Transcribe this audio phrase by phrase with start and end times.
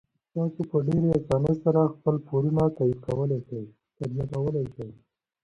[0.33, 2.97] تاسو په ډیرې اسانۍ سره خپل پورونه تادیه
[4.35, 4.89] کولی شئ.